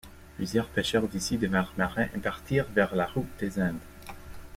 Plusieurs 0.35 0.65
pêcheurs 0.67 1.07
d’ici 1.07 1.37
devinrent 1.37 1.75
marins 1.77 2.07
et 2.15 2.17
partirent 2.17 2.65
vers 2.73 2.95
la 2.95 3.05
route 3.05 3.29
des 3.39 3.59
Indes. 3.59 3.77